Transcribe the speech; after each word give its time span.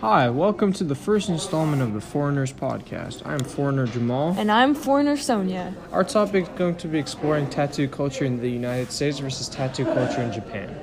Hi, 0.00 0.28
welcome 0.28 0.74
to 0.74 0.84
the 0.84 0.94
first 0.94 1.30
installment 1.30 1.80
of 1.80 1.94
the 1.94 2.02
Foreigners 2.02 2.52
Podcast. 2.52 3.24
I 3.24 3.32
am 3.32 3.40
Foreigner 3.40 3.86
Jamal. 3.86 4.34
And 4.36 4.52
I'm 4.52 4.74
foreigner 4.74 5.16
Sonia. 5.16 5.74
Our 5.90 6.04
topic 6.04 6.42
is 6.42 6.48
going 6.50 6.76
to 6.76 6.86
be 6.86 6.98
exploring 6.98 7.48
tattoo 7.48 7.88
culture 7.88 8.26
in 8.26 8.38
the 8.38 8.50
United 8.50 8.92
States 8.92 9.20
versus 9.20 9.48
tattoo 9.48 9.86
culture 9.86 10.20
in 10.20 10.30
Japan. 10.30 10.78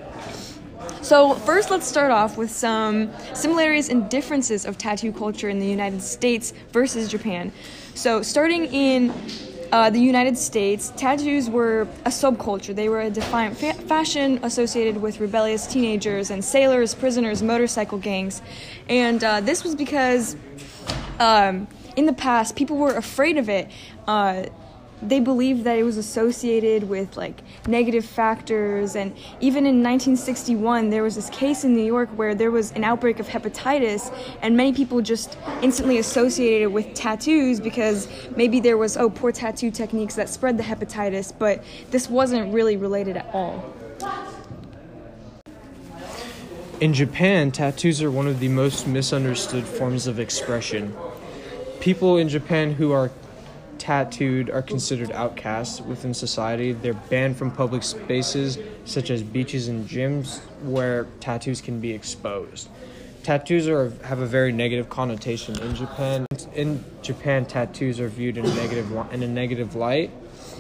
So, 1.04 1.36
first, 1.36 1.70
let's 1.70 1.86
start 1.86 2.10
off 2.10 2.38
with 2.38 2.50
some 2.50 3.12
similarities 3.36 3.90
and 3.90 4.10
differences 4.10 4.66
of 4.66 4.80
tattoo 4.80 5.12
culture 5.12 5.48
in 5.48 5.60
the 5.60 5.68
United 5.68 6.02
States 6.02 6.52
versus 6.72 7.08
Japan. 7.08 7.52
So, 7.94 8.24
starting 8.24 8.66
in 8.66 9.14
uh, 9.74 9.90
the 9.90 10.00
United 10.00 10.38
States, 10.38 10.94
tattoos 10.96 11.50
were 11.50 11.88
a 12.06 12.10
subculture. 12.10 12.76
They 12.76 12.90
were 12.90 13.02
a 13.02 13.10
defiant 13.10 13.58
fa- 13.58 13.74
fashion 13.74 14.40
associated 14.44 15.02
with 15.02 15.20
rebellious 15.20 15.66
teenagers 15.66 16.30
and 16.30 16.46
sailors, 16.46 16.94
prisoners, 16.94 17.42
motorcycle 17.42 17.98
gangs. 17.98 18.44
And 18.88 19.24
uh, 19.24 19.42
this 19.42 19.64
was 19.64 19.74
because 19.74 20.38
um, 21.20 21.68
in 21.96 22.06
the 22.06 22.14
past, 22.14 22.56
people 22.56 22.78
were 22.78 22.94
afraid 22.94 23.38
of 23.38 23.50
it. 23.50 23.72
Uh, 24.08 24.44
they 25.10 25.20
believed 25.20 25.64
that 25.64 25.78
it 25.78 25.84
was 25.84 25.98
associated 25.98 26.88
with 26.90 27.16
like 27.18 27.42
negative 27.68 28.06
factors 28.06 28.96
and 28.96 29.16
even 29.40 29.66
in 29.66 29.84
1961 29.84 30.90
there 30.90 31.04
was 31.04 31.16
this 31.16 31.30
case 31.30 31.64
in 31.64 31.74
New 31.74 31.84
York 31.86 32.10
where 32.16 32.36
there 32.36 32.52
was 32.52 32.72
an 32.72 32.84
outbreak 32.84 33.20
of 33.20 33.28
hepatitis 33.28 34.14
and 34.42 34.56
many 34.56 34.74
people 34.74 35.02
just 35.02 35.38
instantly 35.62 35.98
associated 35.98 36.64
it 36.64 36.72
with 36.72 36.94
tattoos 36.94 37.60
because 37.60 38.08
maybe 38.36 38.60
there 38.60 38.78
was 38.78 38.98
oh 38.98 39.10
poor 39.10 39.32
tattoo 39.32 39.72
techniques 39.72 40.16
that 40.16 40.30
spread 40.30 40.58
the 40.58 40.64
hepatitis 40.64 41.34
but 41.38 41.64
this 41.92 42.10
wasn't 42.10 42.54
really 42.54 42.78
related 42.78 43.18
at 43.18 43.28
all. 43.34 43.74
In 46.80 46.94
Japan, 46.94 47.52
tattoos 47.52 48.02
are 48.02 48.12
one 48.12 48.28
of 48.28 48.40
the 48.40 48.50
most 48.50 48.88
misunderstood 48.88 49.64
forms 49.64 50.06
of 50.06 50.20
expression. 50.20 50.94
People 51.80 52.18
in 52.18 52.28
Japan 52.28 52.74
who 52.74 52.92
are 52.92 53.10
tattooed 53.84 54.50
are 54.50 54.62
considered 54.62 55.12
outcasts 55.12 55.82
within 55.82 56.14
society. 56.14 56.72
They're 56.72 56.94
banned 56.94 57.36
from 57.36 57.52
public 57.52 57.84
spaces 57.84 58.58
such 58.86 59.10
as 59.10 59.22
beaches 59.22 59.68
and 59.68 59.86
gyms 59.90 60.40
where 60.64 61.06
tattoos 61.20 61.60
can 61.60 61.82
be 61.82 61.92
exposed. 61.92 62.70
Tattoos 63.24 63.68
are 63.68 63.90
have 64.06 64.20
a 64.20 64.26
very 64.26 64.54
negative 64.54 64.90
connotation 64.90 65.60
in 65.60 65.76
Japan. 65.76 66.26
In 66.54 66.82
Japan, 67.02 67.46
tattoos 67.46 68.00
are 68.00 68.08
viewed 68.08 68.38
in 68.38 68.46
a 68.46 68.56
negative 68.56 68.90
in 69.12 69.22
a 69.22 69.28
negative 69.28 69.76
light, 69.76 70.12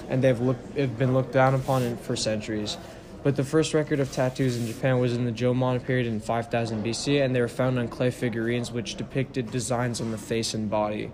and 0.10 0.22
they've 0.22 0.42
looked 0.42 0.78
have 0.78 0.98
been 0.98 1.14
looked 1.14 1.32
down 1.32 1.56
upon 1.56 1.96
for 1.96 2.18
centuries. 2.18 2.76
But 3.24 3.38
the 3.38 3.46
first 3.46 3.74
record 3.74 4.02
of 4.02 4.12
tattoos 4.12 4.58
in 4.58 4.68
Japan 4.68 5.00
was 5.00 5.14
in 5.14 5.24
the 5.24 5.32
Jomon 5.32 5.82
period 5.82 6.08
in 6.08 6.20
5000 6.20 6.84
BC, 6.84 7.24
and 7.24 7.34
they 7.34 7.40
were 7.40 7.48
found 7.48 7.80
on 7.80 7.88
clay 7.88 8.12
figurines 8.12 8.70
which 8.70 8.96
depicted 8.96 9.50
designs 9.50 10.02
on 10.02 10.12
the 10.12 10.18
face 10.18 10.54
and 10.54 10.70
body. 10.70 11.10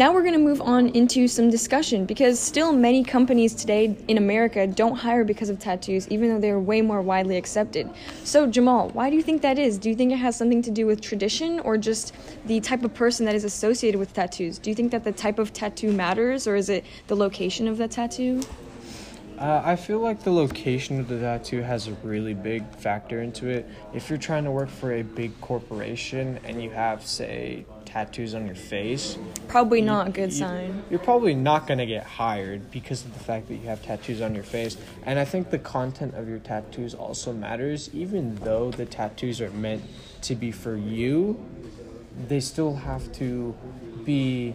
Now 0.00 0.14
we're 0.14 0.22
going 0.22 0.32
to 0.32 0.38
move 0.38 0.62
on 0.62 0.88
into 0.88 1.28
some 1.28 1.50
discussion 1.50 2.06
because 2.06 2.40
still 2.40 2.72
many 2.72 3.04
companies 3.04 3.54
today 3.54 3.94
in 4.08 4.16
America 4.16 4.66
don't 4.66 4.96
hire 4.96 5.24
because 5.24 5.50
of 5.50 5.58
tattoos, 5.58 6.08
even 6.08 6.30
though 6.30 6.40
they're 6.40 6.58
way 6.58 6.80
more 6.80 7.02
widely 7.02 7.36
accepted. 7.36 7.86
So, 8.24 8.46
Jamal, 8.46 8.88
why 8.94 9.10
do 9.10 9.16
you 9.16 9.22
think 9.22 9.42
that 9.42 9.58
is? 9.58 9.76
Do 9.76 9.90
you 9.90 9.94
think 9.94 10.10
it 10.10 10.16
has 10.16 10.36
something 10.36 10.62
to 10.62 10.70
do 10.70 10.86
with 10.86 11.02
tradition 11.02 11.60
or 11.60 11.76
just 11.76 12.14
the 12.46 12.60
type 12.60 12.82
of 12.82 12.94
person 12.94 13.26
that 13.26 13.34
is 13.34 13.44
associated 13.44 13.98
with 13.98 14.14
tattoos? 14.14 14.58
Do 14.58 14.70
you 14.70 14.74
think 14.74 14.90
that 14.92 15.04
the 15.04 15.12
type 15.12 15.38
of 15.38 15.52
tattoo 15.52 15.92
matters 15.92 16.46
or 16.46 16.56
is 16.56 16.70
it 16.70 16.86
the 17.08 17.14
location 17.14 17.68
of 17.68 17.76
the 17.76 17.86
tattoo? 17.86 18.40
Uh, 19.38 19.60
I 19.62 19.76
feel 19.76 19.98
like 19.98 20.22
the 20.22 20.32
location 20.32 20.98
of 20.98 21.08
the 21.08 21.18
tattoo 21.18 21.60
has 21.60 21.88
a 21.88 21.92
really 22.02 22.32
big 22.32 22.66
factor 22.76 23.20
into 23.20 23.48
it. 23.48 23.68
If 23.92 24.08
you're 24.08 24.18
trying 24.18 24.44
to 24.44 24.50
work 24.50 24.70
for 24.70 24.94
a 24.94 25.02
big 25.02 25.38
corporation 25.42 26.40
and 26.44 26.62
you 26.62 26.70
have, 26.70 27.06
say, 27.06 27.66
tattoos 27.94 28.34
on 28.34 28.46
your 28.46 28.54
face, 28.54 29.18
Probably 29.48 29.80
not 29.80 30.08
a 30.08 30.10
good 30.10 30.30
you- 30.32 30.38
sign. 30.38 30.82
You're 30.90 31.00
probably 31.00 31.34
not 31.34 31.66
going 31.66 31.78
to 31.78 31.86
get 31.86 32.04
hired 32.04 32.70
because 32.70 33.04
of 33.04 33.12
the 33.14 33.20
fact 33.20 33.48
that 33.48 33.54
you 33.56 33.66
have 33.66 33.82
tattoos 33.82 34.20
on 34.20 34.34
your 34.34 34.44
face. 34.44 34.76
And 35.04 35.18
I 35.18 35.24
think 35.24 35.50
the 35.50 35.58
content 35.58 36.14
of 36.14 36.28
your 36.28 36.38
tattoos 36.38 36.94
also 36.94 37.32
matters, 37.32 37.90
even 37.92 38.36
though 38.36 38.70
the 38.70 38.86
tattoos 38.86 39.40
are 39.40 39.50
meant 39.50 39.82
to 40.22 40.34
be 40.36 40.52
for 40.52 40.76
you. 40.76 41.38
They 42.28 42.40
still 42.40 42.74
have 42.76 43.10
to 43.14 43.54
be 44.04 44.54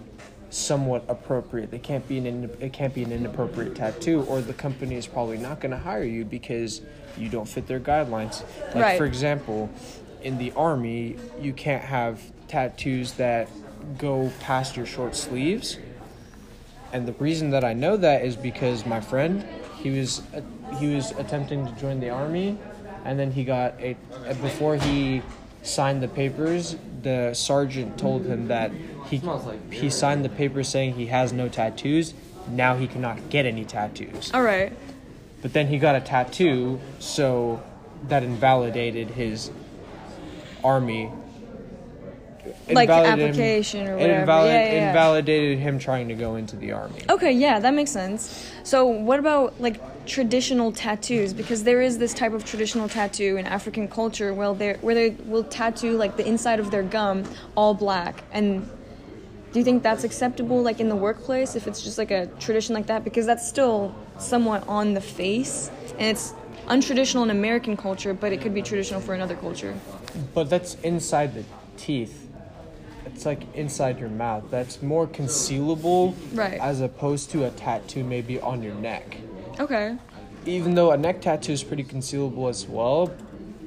somewhat 0.50 1.04
appropriate. 1.10 1.72
They 1.72 1.80
can't 1.80 2.08
be 2.08 2.18
an 2.18 2.26
in, 2.26 2.50
it 2.62 2.72
can't 2.72 2.94
be 2.94 3.04
an 3.04 3.12
inappropriate 3.12 3.76
tattoo, 3.76 4.22
or 4.30 4.40
the 4.42 4.54
company 4.54 4.96
is 4.96 5.08
probably 5.08 5.38
not 5.38 5.60
going 5.60 5.72
to 5.72 5.78
hire 5.78 6.04
you 6.04 6.24
because 6.24 6.82
you 7.18 7.28
don't 7.30 7.48
fit 7.48 7.68
their 7.68 7.80
guidelines. 7.80 8.44
Like 8.74 8.76
Right. 8.76 8.98
for 8.98 9.06
example, 9.06 9.70
in 10.26 10.40
the 10.40 10.52
army, 10.54 11.16
you 11.40 11.54
can't 11.54 11.84
have 11.84 12.20
tattoos 12.48 13.14
that 13.14 13.48
go 14.00 14.32
past 14.42 14.76
your 14.76 14.88
short 14.88 15.16
sleeves. 15.16 15.78
And 16.92 17.08
the 17.08 17.14
reason 17.14 17.52
that 17.52 17.64
I 17.64 17.74
know 17.74 17.96
that 17.98 18.26
is 18.26 18.36
because 18.36 18.86
my 18.88 19.00
friend, 19.00 19.46
he 19.78 19.92
was 19.92 20.24
uh, 20.34 20.42
he 20.78 20.96
was 20.96 21.12
attempting 21.12 21.66
to 21.68 21.72
join 21.74 22.00
the 22.00 22.10
army, 22.10 22.58
and 23.06 23.20
then 23.20 23.32
he 23.32 23.44
got 23.44 23.80
a 23.80 23.96
uh, 24.28 24.34
before 24.36 24.78
he 24.78 25.22
signed 25.62 26.02
the 26.02 26.08
papers, 26.08 26.76
the 27.04 27.34
sergeant 27.34 27.98
told 28.00 28.26
him 28.26 28.48
that 28.48 28.72
he 29.10 29.22
he 29.70 29.90
signed 29.92 30.26
the 30.26 30.30
papers 30.30 30.68
saying 30.68 30.94
he 30.96 31.06
has 31.08 31.34
no 31.34 31.48
tattoos. 31.48 32.16
Now 32.50 32.76
he 32.76 32.88
cannot 32.88 33.30
get 33.30 33.46
any 33.46 33.66
tattoos. 33.66 34.32
All 34.34 34.42
right. 34.44 34.74
But 35.44 35.54
then 35.54 35.68
he 35.68 35.78
got 35.78 35.96
a 35.96 36.02
tattoo, 36.02 36.80
so 36.98 37.62
that 38.08 38.24
invalidated 38.24 39.10
his 39.12 39.52
army. 40.66 41.12
Like 42.70 42.90
Invalidated 42.90 43.06
him- 43.20 43.30
application 43.30 43.88
or 43.88 43.94
whatever. 43.98 44.20
invalid- 44.22 44.52
Yeah, 44.52 44.66
yeah, 44.66 44.74
yeah. 44.74 44.88
invalidated 44.90 45.60
him 45.60 45.80
trying 45.80 46.08
to 46.10 46.14
go 46.16 46.36
into 46.36 46.56
the 46.56 46.72
army. 46.74 47.00
Okay, 47.10 47.32
yeah, 47.32 47.60
that 47.60 47.74
makes 47.74 47.92
sense. 47.92 48.50
So, 48.64 48.86
what 48.86 49.20
about 49.20 49.60
like 49.62 49.80
traditional 50.08 50.72
tattoos? 50.72 51.34
Because 51.34 51.64
there 51.64 51.82
is 51.82 51.98
this 52.00 52.14
type 52.14 52.34
of 52.34 52.44
traditional 52.46 52.88
tattoo 52.88 53.38
in 53.38 53.46
African 53.46 53.88
culture 53.88 54.34
where 54.34 54.54
they 54.54 54.74
where 54.82 54.96
they 54.96 55.10
will 55.26 55.44
tattoo 55.44 55.96
like 55.98 56.18
the 56.18 56.28
inside 56.28 56.60
of 56.60 56.70
their 56.72 56.84
gum 56.84 57.24
all 57.56 57.74
black. 57.74 58.24
And 58.32 58.68
do 59.52 59.60
you 59.60 59.64
think 59.66 59.82
that's 59.84 60.04
acceptable, 60.04 60.62
like 60.62 60.80
in 60.80 60.90
the 60.90 60.96
workplace, 60.96 61.56
if 61.56 61.66
it's 61.68 61.82
just 61.82 61.98
like 61.98 62.12
a 62.12 62.28
tradition 62.40 62.76
like 62.76 62.88
that? 62.88 63.04
Because 63.04 63.26
that's 63.26 63.48
still 63.48 63.94
somewhat 64.20 64.68
on 64.68 64.94
the 64.96 65.02
face, 65.02 65.70
and 66.00 66.08
it's 66.10 66.34
untraditional 66.68 67.24
in 67.24 67.30
American 67.30 67.78
culture, 67.78 68.14
but 68.14 68.32
it 68.34 68.42
could 68.42 68.54
be 68.54 68.62
traditional 68.62 69.00
for 69.02 69.14
another 69.14 69.36
culture. 69.36 69.76
But 70.34 70.50
that's 70.50 70.76
inside 70.76 71.34
the 71.34 71.44
teeth. 71.78 72.30
It's 73.06 73.26
like 73.26 73.42
inside 73.56 74.00
your 74.00 74.10
mouth. 74.10 74.46
That's 74.50 74.82
more 74.82 75.08
concealable, 75.08 76.16
Right. 76.34 76.60
As 76.60 76.82
opposed 76.82 77.30
to 77.32 77.46
a 77.46 77.52
tattoo 77.52 78.04
maybe 78.04 78.40
on 78.40 78.64
your 78.64 78.74
neck. 78.76 79.18
Okay. 79.60 79.96
Even 80.46 80.76
though 80.76 80.92
a 80.92 80.98
neck 80.98 81.22
tattoo 81.22 81.54
is 81.54 81.64
pretty 81.64 81.84
concealable 81.84 82.50
as 82.50 82.68
well, 82.68 83.12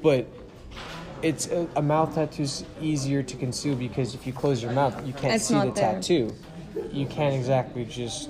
but 0.03 0.27
it's 1.21 1.47
a, 1.47 1.67
a 1.75 1.81
mouth 1.81 2.15
tattoo 2.15 2.43
is 2.43 2.63
easier 2.81 3.23
to 3.23 3.35
conceal 3.37 3.75
because 3.75 4.13
if 4.13 4.25
you 4.27 4.33
close 4.33 4.61
your 4.61 4.71
mouth, 4.71 4.95
you 5.05 5.13
can't 5.13 5.35
It's 5.35 5.45
see 5.45 5.53
the 5.55 5.71
there. 5.71 5.93
tattoo. 5.95 6.33
You 6.91 7.05
can't 7.07 7.35
exactly 7.35 7.85
just 7.85 8.29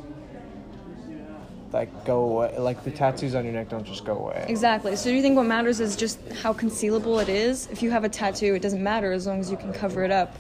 like 1.72 2.06
go 2.06 2.24
away. 2.24 2.57
Like 2.57 2.84
the 2.84 2.91
tattoos 2.91 3.35
on 3.35 3.44
your 3.44 3.53
neck 3.53 3.69
don't 3.69 3.85
just 3.85 4.06
go 4.06 4.18
away. 4.18 4.46
Exactly. 4.47 4.96
So 4.96 5.09
do 5.09 5.16
you 5.16 5.22
think 5.22 5.35
what 5.35 5.46
matters 5.46 5.80
is 5.80 5.96
just 5.96 6.19
how 6.41 6.53
concealable 6.53 7.22
it 7.22 7.30
is? 7.30 7.68
If 7.72 7.81
you 7.81 7.91
have 7.91 8.03
a 8.03 8.09
tattoo, 8.09 8.56
it 8.56 8.62
doesn't 8.62 8.84
matter 8.84 9.12
as 9.12 9.28
long 9.28 9.40
as 9.40 9.52
you 9.52 9.57
can 9.57 9.74
cover 9.74 10.03
it 10.03 10.12
up. 10.12 10.35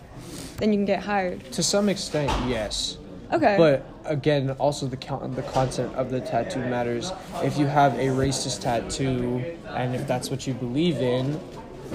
Then 0.57 0.73
you 0.73 0.77
can 0.79 0.85
get 0.85 1.01
hired. 1.01 1.43
To 1.53 1.63
some 1.63 1.87
extent, 1.89 2.31
yes. 2.47 2.97
Okay. 3.31 3.55
But 3.57 3.85
again, 4.05 4.49
also 4.51 4.87
the 4.87 4.97
con- 4.97 5.33
the 5.35 5.43
content 5.43 5.93
of 5.95 6.09
the 6.09 6.19
tattoo 6.19 6.59
matters. 6.59 7.11
If 7.43 7.57
you 7.57 7.67
have 7.67 7.93
a 7.95 8.07
racist 8.07 8.61
tattoo, 8.61 9.43
and 9.67 9.95
if 9.95 10.07
that's 10.07 10.31
what 10.31 10.47
you 10.47 10.53
believe 10.53 10.97
in, 10.97 11.39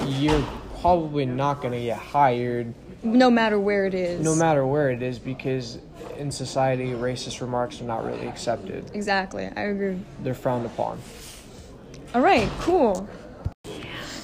you're 0.06 0.44
probably 0.80 1.26
not 1.26 1.60
gonna 1.60 1.80
get 1.80 1.98
hired, 1.98 2.72
no 3.04 3.30
matter 3.30 3.58
where 3.60 3.86
it 3.86 3.94
is. 3.94 4.24
no 4.24 4.34
matter 4.34 4.66
where 4.66 4.90
it 4.90 5.02
is, 5.02 5.18
because 5.18 5.78
in 6.18 6.30
society, 6.30 6.88
racist 6.88 7.40
remarks 7.40 7.80
are 7.80 7.84
not 7.84 8.04
really 8.04 8.26
accepted. 8.26 8.90
Exactly. 8.94 9.50
I 9.56 9.62
agree. 9.62 9.98
They're 10.22 10.34
frowned 10.34 10.66
upon. 10.66 10.98
All 12.14 12.20
right. 12.20 12.48
Cool. 12.60 13.08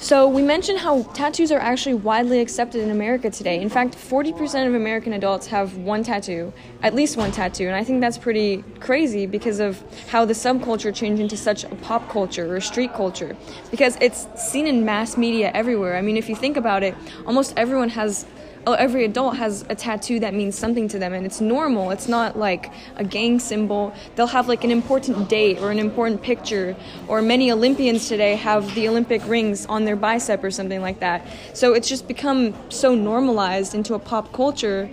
So 0.01 0.27
we 0.27 0.41
mentioned 0.41 0.79
how 0.79 1.03
tattoos 1.13 1.51
are 1.51 1.59
actually 1.59 1.93
widely 1.93 2.39
accepted 2.39 2.81
in 2.81 2.89
America 2.89 3.29
today. 3.29 3.61
In 3.61 3.69
fact, 3.69 3.95
40% 3.95 4.67
of 4.67 4.73
American 4.73 5.13
adults 5.13 5.45
have 5.47 5.77
one 5.77 6.01
tattoo, 6.01 6.51
at 6.81 6.95
least 6.95 7.17
one 7.17 7.31
tattoo, 7.31 7.67
and 7.67 7.75
I 7.75 7.83
think 7.83 8.01
that's 8.01 8.17
pretty 8.17 8.63
crazy 8.79 9.27
because 9.27 9.59
of 9.59 9.81
how 10.07 10.25
the 10.25 10.33
subculture 10.33 10.93
changed 10.93 11.21
into 11.21 11.37
such 11.37 11.65
a 11.65 11.75
pop 11.75 12.09
culture 12.09 12.53
or 12.53 12.59
street 12.59 12.93
culture. 12.93 13.37
Because 13.69 13.95
it's 14.01 14.27
seen 14.35 14.65
in 14.65 14.83
mass 14.83 15.17
media 15.17 15.51
everywhere. 15.53 15.95
I 15.95 16.01
mean, 16.01 16.17
if 16.17 16.27
you 16.27 16.35
think 16.35 16.57
about 16.57 16.81
it, 16.81 16.95
almost 17.27 17.53
everyone 17.55 17.89
has 17.89 18.25
every 18.67 19.05
adult 19.05 19.37
has 19.37 19.65
a 19.69 19.75
tattoo 19.75 20.19
that 20.19 20.33
means 20.33 20.57
something 20.57 20.87
to 20.87 20.99
them 20.99 21.13
and 21.13 21.25
it's 21.25 21.41
normal. 21.41 21.91
It's 21.91 22.07
not 22.07 22.37
like 22.37 22.71
a 22.95 23.03
gang 23.03 23.39
symbol. 23.39 23.93
They'll 24.15 24.27
have 24.27 24.47
like 24.47 24.63
an 24.63 24.71
important 24.71 25.29
date 25.29 25.59
or 25.59 25.71
an 25.71 25.79
important 25.79 26.21
picture 26.21 26.75
or 27.07 27.21
many 27.21 27.51
olympians 27.51 28.07
today 28.07 28.35
have 28.35 28.73
the 28.75 28.87
olympic 28.87 29.25
rings 29.27 29.65
on 29.65 29.85
their 29.85 29.95
bicep 29.95 30.43
or 30.43 30.51
something 30.51 30.81
like 30.81 30.99
that. 30.99 31.25
So 31.53 31.73
it's 31.73 31.89
just 31.89 32.07
become 32.07 32.53
so 32.69 32.95
normalized 32.95 33.73
into 33.73 33.95
a 33.95 33.99
pop 33.99 34.31
culture 34.31 34.89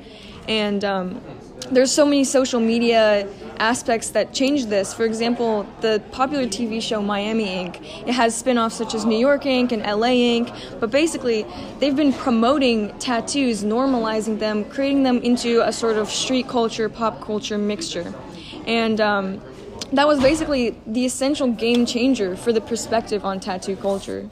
and 0.49 0.85
um, 0.85 1.21
there's 1.71 1.93
so 1.93 2.05
many 2.05 2.25
social 2.25 2.61
media 2.61 3.29
aspects 3.61 4.11
that 4.11 4.33
change 4.33 4.67
this. 4.67 4.93
For 4.95 5.05
example, 5.05 5.67
the 5.81 6.03
popular 6.13 6.45
TV 6.45 6.81
show 6.83 7.03
Miami 7.03 7.49
Ink. 7.49 7.81
It 8.07 8.13
has 8.13 8.37
spin-offs 8.37 8.77
such 8.77 8.95
as 8.95 9.05
New 9.05 9.19
York 9.19 9.47
Ink 9.47 9.73
and 9.73 9.83
LA 9.83 10.09
Ink, 10.09 10.51
but 10.81 10.91
basically 10.91 11.47
they've 11.79 11.97
been 11.97 12.13
promoting 12.13 12.97
tattoos, 12.99 13.65
normalizing 13.65 14.39
them, 14.39 14.65
creating 14.65 15.03
them 15.03 15.19
into 15.19 15.67
a 15.67 15.73
sort 15.73 15.97
of 15.97 16.09
street 16.09 16.49
culture, 16.49 16.89
pop 16.89 17.21
culture 17.21 17.59
mixture. 17.59 18.15
And 18.67 19.01
um, 19.01 19.41
that 19.93 20.07
was 20.07 20.21
basically 20.21 20.77
the 20.87 21.05
essential 21.05 21.49
game 21.49 21.87
changer 21.87 22.37
for 22.37 22.53
the 22.53 22.61
perspective 22.61 23.25
on 23.25 23.41
tattoo 23.41 23.77
culture. 23.77 24.29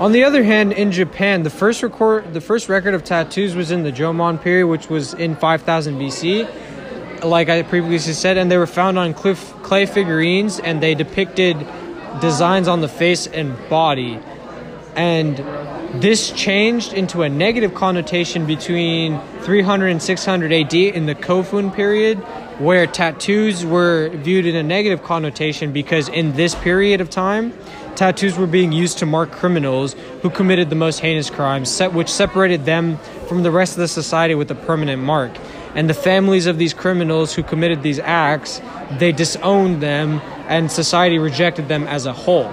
On 0.00 0.12
the 0.12 0.24
other 0.24 0.42
hand, 0.42 0.72
in 0.72 0.92
Japan, 0.92 1.42
the 1.42 1.50
first 1.50 1.82
record 1.82 2.32
the 2.32 2.40
first 2.40 2.70
record 2.70 2.94
of 2.94 3.04
tattoos 3.04 3.54
was 3.54 3.70
in 3.70 3.82
the 3.82 3.92
Jomon 3.92 4.40
period, 4.40 4.66
which 4.66 4.88
was 4.88 5.12
in 5.12 5.36
5000 5.36 5.98
BC 5.98 6.48
like 7.22 7.48
I 7.48 7.62
previously 7.62 8.12
said, 8.12 8.36
and 8.36 8.50
they 8.50 8.56
were 8.56 8.66
found 8.66 8.98
on 8.98 9.14
cliff, 9.14 9.52
clay 9.62 9.86
figurines, 9.86 10.58
and 10.58 10.82
they 10.82 10.94
depicted 10.94 11.56
designs 12.20 12.68
on 12.68 12.80
the 12.80 12.88
face 12.88 13.26
and 13.26 13.56
body. 13.68 14.18
And 14.96 15.36
this 16.02 16.30
changed 16.32 16.92
into 16.92 17.22
a 17.22 17.28
negative 17.28 17.74
connotation 17.74 18.46
between 18.46 19.20
300 19.42 19.88
and 19.88 20.02
600 20.02 20.52
AD 20.52 20.74
in 20.74 21.06
the 21.06 21.14
Kofun 21.14 21.74
period, 21.74 22.18
where 22.58 22.86
tattoos 22.86 23.64
were 23.64 24.10
viewed 24.10 24.46
in 24.46 24.56
a 24.56 24.62
negative 24.62 25.02
connotation 25.02 25.72
because 25.72 26.08
in 26.08 26.32
this 26.32 26.54
period 26.54 27.00
of 27.00 27.08
time, 27.08 27.52
tattoos 27.94 28.36
were 28.36 28.46
being 28.46 28.72
used 28.72 28.98
to 28.98 29.06
mark 29.06 29.30
criminals 29.30 29.94
who 30.22 30.30
committed 30.30 30.70
the 30.70 30.76
most 30.76 31.00
heinous 31.00 31.30
crimes, 31.30 31.80
which 31.92 32.08
separated 32.08 32.64
them 32.64 32.98
from 33.28 33.42
the 33.42 33.50
rest 33.50 33.72
of 33.72 33.78
the 33.78 33.88
society 33.88 34.34
with 34.34 34.50
a 34.50 34.54
permanent 34.54 35.02
mark 35.02 35.32
and 35.74 35.88
the 35.88 35.94
families 35.94 36.46
of 36.46 36.58
these 36.58 36.74
criminals 36.74 37.34
who 37.34 37.42
committed 37.42 37.82
these 37.82 37.98
acts 38.00 38.60
they 38.98 39.12
disowned 39.12 39.80
them 39.82 40.20
and 40.48 40.70
society 40.70 41.18
rejected 41.18 41.68
them 41.68 41.86
as 41.86 42.06
a 42.06 42.12
whole. 42.12 42.52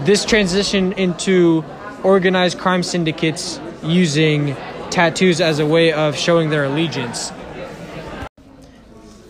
This 0.00 0.24
transition 0.24 0.92
into 0.92 1.64
organized 2.02 2.58
crime 2.58 2.82
syndicates 2.82 3.60
using 3.82 4.56
tattoos 4.90 5.40
as 5.40 5.58
a 5.58 5.66
way 5.66 5.92
of 5.92 6.16
showing 6.16 6.48
their 6.48 6.64
allegiance. 6.64 7.32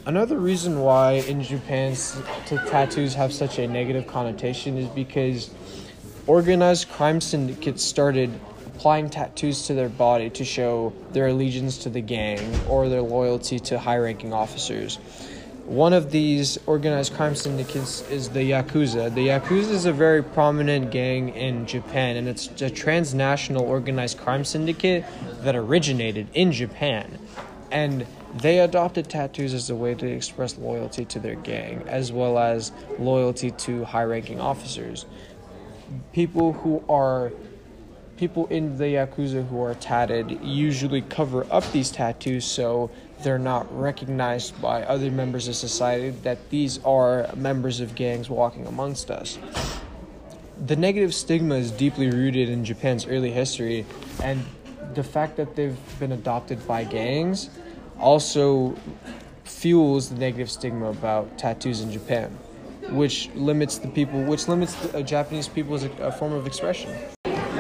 Another 0.07 0.39
reason 0.39 0.81
why 0.81 1.25
in 1.29 1.43
Japan 1.43 1.95
tattoos 2.47 3.15
have 3.15 3.33
such 3.33 3.59
a 3.59 3.67
negative 3.67 4.07
connotation 4.07 4.79
is 4.79 4.89
because 4.89 5.51
organized 6.27 6.89
crime 6.91 7.21
syndicates 7.21 7.83
started 7.83 8.31
applying 8.79 9.11
tattoos 9.11 9.67
to 9.67 9.75
their 9.75 9.89
body 9.89 10.31
to 10.31 10.45
show 10.45 10.93
their 11.11 11.27
allegiance 11.27 11.79
to 11.79 11.89
the 11.89 12.01
gang 12.01 12.39
or 12.69 12.89
their 12.89 13.03
loyalty 13.03 13.59
to 13.59 13.77
high 13.77 13.99
ranking 13.99 14.33
officers. 14.33 15.01
One 15.65 15.93
of 15.93 16.13
these 16.13 16.59
organized 16.65 17.13
crime 17.15 17.35
syndicates 17.35 18.09
is 18.09 18.29
the 18.29 18.53
Yakuza. 18.53 19.13
The 19.13 19.27
Yakuza 19.31 19.71
is 19.73 19.85
a 19.85 19.93
very 19.93 20.23
prominent 20.23 20.93
gang 20.93 21.31
in 21.31 21.67
Japan, 21.67 22.19
and 22.19 22.29
it's 22.29 22.63
a 22.63 22.71
transnational 22.71 23.65
organized 23.65 24.19
crime 24.19 24.45
syndicate 24.45 25.05
that 25.41 25.57
originated 25.57 26.29
in 26.33 26.53
Japan. 26.53 27.19
And 27.73 28.07
they 28.37 28.61
adopted 28.61 29.11
tattoos 29.11 29.55
as 29.55 29.71
a 29.71 29.75
way 29.75 29.97
to 29.97 30.07
express 30.07 30.57
loyalty 30.57 31.05
to 31.07 31.19
their 31.19 31.35
gang, 31.35 31.83
as 31.89 32.13
well 32.13 32.39
as 32.39 32.71
loyalty 33.01 33.51
to 33.51 33.85
high 33.85 34.05
ranking 34.05 34.41
officers. 34.41 35.05
People 36.13 36.53
who 36.53 36.85
are 36.89 37.33
people 38.19 38.47
in 38.49 38.77
the 38.77 38.85
Yakuza 38.85 39.47
who 39.49 39.63
are 39.63 39.75
tatted 39.75 40.41
usually 40.43 41.03
cover 41.03 41.47
up 41.51 41.65
these 41.73 41.91
tattoos 41.91 42.45
so 42.45 42.91
they're 43.23 43.39
not 43.39 43.67
recognized 43.77 44.61
by 44.61 44.83
other 44.83 45.11
members 45.11 45.49
of 45.49 45.55
society 45.55 46.11
that 46.23 46.51
these 46.51 46.83
are 46.85 47.31
members 47.37 47.81
of 47.81 47.95
gangs 47.95 48.29
walking 48.29 48.67
amongst 48.67 49.11
us. 49.11 49.39
The 50.67 50.77
negative 50.77 51.15
stigma 51.15 51.55
is 51.55 51.71
deeply 51.71 52.11
rooted 52.11 52.49
in 52.49 52.65
Japan's 52.65 53.07
early 53.07 53.31
history, 53.31 53.87
and 54.23 54.45
the 54.95 55.05
fact 55.05 55.37
that 55.37 55.55
they've 55.55 55.79
been 56.01 56.13
adopted 56.13 56.67
by 56.67 56.83
gangs 56.85 57.51
also 58.01 58.77
fuels 59.45 60.09
the 60.11 60.17
negative 60.17 60.51
stigma 60.51 60.91
about 60.91 61.39
tattoos 61.39 61.81
in 61.81 61.93
Japan, 61.93 62.37
which 62.91 63.31
limits 63.35 63.79
the 63.79 63.89
people, 63.89 64.23
which 64.25 64.49
limits 64.49 64.75
the 64.75 64.99
uh, 64.99 65.03
Japanese 65.03 65.47
people 65.47 65.75
as 65.75 65.85
a, 65.85 65.91
a 66.03 66.13
form 66.13 66.33
of 66.33 66.47
expression. 66.47 66.91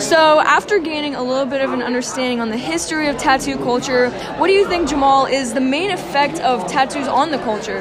So, 0.00 0.41
after 0.41 0.79
gaining 0.79 1.17
a 1.17 1.23
little 1.25 1.45
bit 1.45 1.61
of 1.61 1.73
an 1.73 1.83
understanding 1.83 2.41
on 2.41 2.50
the 2.50 2.56
history 2.56 3.09
of 3.09 3.19
tattoo 3.19 3.56
culture, 3.56 4.11
what 4.39 4.47
do 4.47 4.53
you 4.53 4.65
think, 4.69 4.89
Jamal, 4.89 5.27
is 5.27 5.55
the 5.55 5.61
main 5.61 5.91
effect 5.91 6.39
of 6.39 6.69
tattoos 6.69 7.09
on 7.09 7.33
the 7.33 7.39
culture? 7.39 7.81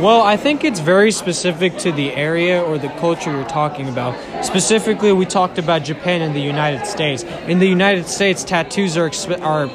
Well, 0.00 0.22
I 0.22 0.38
think 0.38 0.64
it's 0.64 0.80
very 0.80 1.12
specific 1.12 1.76
to 1.78 1.92
the 1.92 2.12
area 2.14 2.62
or 2.62 2.78
the 2.78 2.88
culture 2.88 3.30
you're 3.30 3.44
talking 3.44 3.90
about. 3.90 4.16
Specifically, 4.42 5.12
we 5.12 5.26
talked 5.26 5.58
about 5.58 5.84
Japan 5.84 6.22
and 6.22 6.34
the 6.34 6.40
United 6.40 6.86
States. 6.86 7.24
In 7.46 7.58
the 7.58 7.68
United 7.68 8.06
States, 8.06 8.42
tattoos 8.42 8.96
are 8.96 9.10
are 9.42 9.68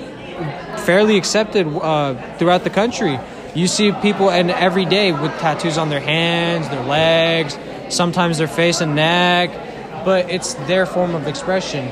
fairly 0.87 1.17
accepted 1.17 1.67
uh, 1.67 2.15
throughout 2.37 2.63
the 2.63 2.71
country. 2.71 3.19
You 3.53 3.67
see 3.67 3.91
people 3.91 4.31
and 4.31 4.49
every 4.49 4.85
day 4.85 5.11
with 5.11 5.37
tattoos 5.37 5.77
on 5.77 5.89
their 5.89 5.99
hands, 5.99 6.67
their 6.69 6.83
legs, 6.83 7.59
sometimes 7.89 8.39
their 8.39 8.47
face 8.47 8.81
and 8.81 8.95
neck 8.95 9.68
but 10.03 10.29
it's 10.29 10.53
their 10.67 10.85
form 10.85 11.15
of 11.15 11.27
expression. 11.27 11.87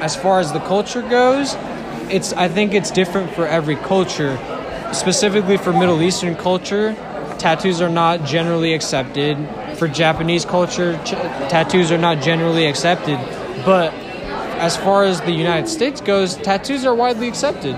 As 0.00 0.16
far 0.16 0.40
as 0.40 0.52
the 0.52 0.60
culture 0.60 1.02
goes, 1.02 1.54
it's 2.10 2.32
I 2.32 2.48
think 2.48 2.74
it's 2.74 2.90
different 2.90 3.32
for 3.32 3.46
every 3.46 3.76
culture. 3.76 4.38
Specifically 4.92 5.56
for 5.56 5.72
Middle 5.72 6.02
Eastern 6.02 6.34
culture, 6.34 6.94
tattoos 7.38 7.80
are 7.80 7.88
not 7.88 8.24
generally 8.24 8.74
accepted. 8.74 9.38
For 9.76 9.88
Japanese 9.88 10.44
culture, 10.44 11.00
ch- 11.04 11.10
tattoos 11.50 11.90
are 11.90 11.98
not 11.98 12.22
generally 12.22 12.66
accepted. 12.66 13.18
But 13.64 13.92
as 14.62 14.76
far 14.76 15.04
as 15.04 15.20
the 15.22 15.32
United 15.32 15.68
States 15.68 16.00
goes, 16.00 16.36
tattoos 16.36 16.84
are 16.84 16.94
widely 16.94 17.26
accepted. 17.28 17.74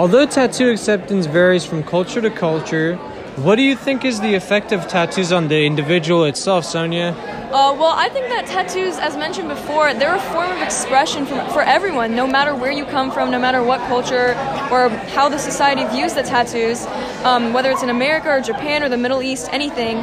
Although 0.00 0.24
tattoo 0.24 0.70
acceptance 0.70 1.26
varies 1.26 1.66
from 1.66 1.82
culture 1.82 2.22
to 2.22 2.30
culture, 2.30 2.96
what 3.36 3.56
do 3.56 3.62
you 3.62 3.76
think 3.76 4.02
is 4.02 4.18
the 4.18 4.34
effect 4.34 4.72
of 4.72 4.88
tattoos 4.88 5.30
on 5.30 5.48
the 5.48 5.66
individual 5.66 6.24
itself, 6.24 6.64
Sonia? 6.64 7.08
Uh, 7.52 7.76
well, 7.78 7.92
I 7.94 8.08
think 8.08 8.28
that 8.28 8.46
tattoos, 8.46 8.96
as 8.96 9.18
mentioned 9.18 9.50
before, 9.50 9.92
they're 9.92 10.14
a 10.14 10.20
form 10.32 10.50
of 10.52 10.62
expression 10.62 11.26
for, 11.26 11.44
for 11.50 11.60
everyone, 11.60 12.16
no 12.16 12.26
matter 12.26 12.54
where 12.54 12.72
you 12.72 12.86
come 12.86 13.10
from, 13.10 13.30
no 13.30 13.38
matter 13.38 13.62
what 13.62 13.78
culture 13.88 14.30
or 14.72 14.88
how 15.12 15.28
the 15.28 15.36
society 15.36 15.84
views 15.94 16.14
the 16.14 16.22
tattoos, 16.22 16.86
um, 17.26 17.52
whether 17.52 17.70
it's 17.70 17.82
in 17.82 17.90
America 17.90 18.30
or 18.30 18.40
Japan 18.40 18.82
or 18.82 18.88
the 18.88 18.96
Middle 18.96 19.20
East, 19.20 19.50
anything. 19.52 19.98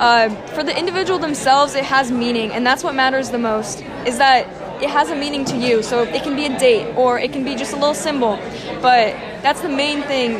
Uh, 0.00 0.30
for 0.54 0.64
the 0.64 0.74
individual 0.74 1.18
themselves, 1.18 1.74
it 1.74 1.84
has 1.84 2.10
meaning, 2.10 2.52
and 2.52 2.66
that's 2.66 2.82
what 2.82 2.94
matters 2.94 3.28
the 3.28 3.38
most. 3.38 3.82
Is 4.06 4.16
that 4.16 4.48
it 4.82 4.90
has 4.90 5.10
a 5.10 5.16
meaning 5.16 5.44
to 5.46 5.56
you. 5.56 5.82
So 5.82 6.02
it 6.02 6.22
can 6.22 6.34
be 6.34 6.46
a 6.46 6.58
date 6.58 6.94
or 6.96 7.18
it 7.18 7.32
can 7.32 7.44
be 7.44 7.54
just 7.54 7.72
a 7.72 7.76
little 7.76 7.94
symbol. 7.94 8.36
But 8.80 9.14
that's 9.42 9.60
the 9.60 9.68
main 9.68 10.02
thing 10.02 10.32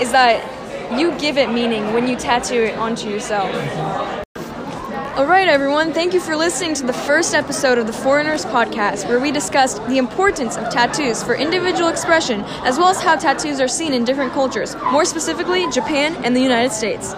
is 0.00 0.12
that 0.12 0.38
you 0.98 1.16
give 1.18 1.36
it 1.36 1.50
meaning 1.50 1.92
when 1.92 2.06
you 2.06 2.16
tattoo 2.16 2.62
it 2.62 2.78
onto 2.78 3.10
yourself. 3.10 3.52
All 5.18 5.26
right, 5.26 5.48
everyone, 5.48 5.92
thank 5.92 6.14
you 6.14 6.20
for 6.20 6.36
listening 6.36 6.74
to 6.74 6.86
the 6.86 6.92
first 6.92 7.34
episode 7.34 7.76
of 7.76 7.88
the 7.88 7.92
Foreigners 7.92 8.44
Podcast, 8.44 9.08
where 9.08 9.18
we 9.18 9.32
discussed 9.32 9.84
the 9.88 9.98
importance 9.98 10.56
of 10.56 10.70
tattoos 10.70 11.24
for 11.24 11.34
individual 11.34 11.88
expression, 11.88 12.42
as 12.62 12.78
well 12.78 12.86
as 12.86 13.00
how 13.00 13.16
tattoos 13.16 13.60
are 13.60 13.66
seen 13.66 13.92
in 13.92 14.04
different 14.04 14.32
cultures, 14.32 14.76
more 14.92 15.04
specifically, 15.04 15.68
Japan 15.72 16.14
and 16.24 16.36
the 16.36 16.40
United 16.40 16.72
States. 16.72 17.14